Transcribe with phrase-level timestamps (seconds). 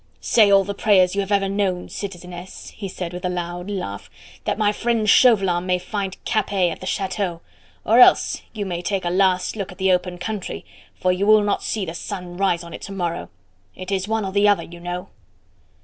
[0.19, 4.09] "Say all the prayers you have ever known, citizeness," he said with a loud laugh,
[4.45, 7.41] "that my friend Chauvelin may find Capet at the chateau,
[7.85, 11.43] or else you may take a last look at the open country, for you will
[11.43, 13.29] not see the sun rise on it to morrow.
[13.75, 15.09] It is one or the other, you know."